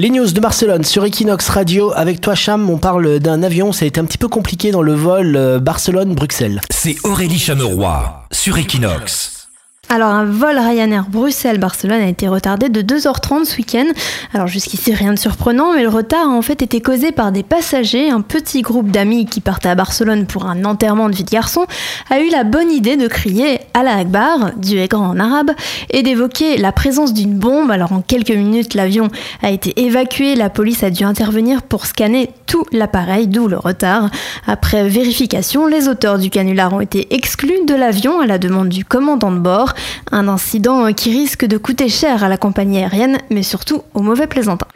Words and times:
Les 0.00 0.08
news 0.08 0.32
de 0.32 0.40
Barcelone 0.40 0.82
sur 0.82 1.04
Equinox 1.04 1.50
Radio. 1.50 1.92
Avec 1.94 2.22
toi, 2.22 2.34
Cham, 2.34 2.70
on 2.70 2.78
parle 2.78 3.18
d'un 3.18 3.42
avion. 3.42 3.70
Ça 3.70 3.84
a 3.84 3.88
été 3.88 4.00
un 4.00 4.06
petit 4.06 4.16
peu 4.16 4.28
compliqué 4.28 4.70
dans 4.70 4.80
le 4.80 4.94
vol 4.94 5.36
euh, 5.36 5.60
Barcelone-Bruxelles. 5.60 6.62
C'est 6.70 6.96
Aurélie 7.04 7.38
Chameroy 7.38 8.24
sur 8.32 8.56
Equinox. 8.56 9.29
Alors 9.92 10.10
un 10.10 10.24
vol 10.24 10.56
Ryanair 10.56 11.06
Bruxelles-Barcelone 11.08 12.00
a 12.00 12.06
été 12.06 12.28
retardé 12.28 12.68
de 12.68 12.80
2h30 12.80 13.44
ce 13.44 13.56
week-end. 13.56 13.86
Alors 14.32 14.46
jusqu'ici 14.46 14.94
rien 14.94 15.12
de 15.12 15.18
surprenant, 15.18 15.74
mais 15.74 15.82
le 15.82 15.88
retard 15.88 16.28
a 16.28 16.30
en 16.30 16.42
fait 16.42 16.62
été 16.62 16.80
causé 16.80 17.10
par 17.10 17.32
des 17.32 17.42
passagers. 17.42 18.08
Un 18.08 18.20
petit 18.20 18.62
groupe 18.62 18.92
d'amis 18.92 19.26
qui 19.26 19.40
partaient 19.40 19.68
à 19.68 19.74
Barcelone 19.74 20.26
pour 20.26 20.46
un 20.46 20.64
enterrement 20.64 21.08
de 21.08 21.16
vie 21.16 21.24
de 21.24 21.30
garçon 21.30 21.66
a 22.08 22.20
eu 22.20 22.30
la 22.30 22.44
bonne 22.44 22.70
idée 22.70 22.96
de 22.96 23.08
crier 23.08 23.58
Allah 23.74 23.96
Akbar, 23.96 24.52
Dieu 24.54 24.78
est 24.78 24.86
grand 24.86 25.08
en 25.08 25.18
arabe, 25.18 25.50
et 25.90 26.04
d'évoquer 26.04 26.56
la 26.56 26.70
présence 26.70 27.12
d'une 27.12 27.34
bombe. 27.34 27.72
Alors 27.72 27.90
en 27.90 28.00
quelques 28.00 28.30
minutes, 28.30 28.74
l'avion 28.74 29.08
a 29.42 29.50
été 29.50 29.82
évacué, 29.82 30.36
la 30.36 30.50
police 30.50 30.84
a 30.84 30.90
dû 30.90 31.02
intervenir 31.02 31.62
pour 31.62 31.86
scanner 31.86 32.30
tout 32.46 32.64
l'appareil, 32.70 33.26
d'où 33.26 33.48
le 33.48 33.58
retard. 33.58 34.08
Après 34.46 34.88
vérification, 34.88 35.66
les 35.66 35.88
auteurs 35.88 36.20
du 36.20 36.30
canular 36.30 36.72
ont 36.72 36.80
été 36.80 37.12
exclus 37.12 37.66
de 37.66 37.74
l'avion 37.74 38.20
à 38.20 38.26
la 38.26 38.38
demande 38.38 38.68
du 38.68 38.84
commandant 38.84 39.32
de 39.32 39.38
bord. 39.38 39.74
Un 40.12 40.28
incident 40.28 40.92
qui 40.92 41.10
risque 41.10 41.44
de 41.44 41.58
coûter 41.58 41.88
cher 41.88 42.24
à 42.24 42.28
la 42.28 42.36
compagnie 42.36 42.78
aérienne, 42.78 43.18
mais 43.30 43.42
surtout 43.42 43.82
aux 43.94 44.02
mauvais 44.02 44.26
plaisantins. 44.26 44.66